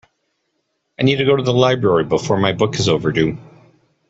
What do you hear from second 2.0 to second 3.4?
before my book is overdue.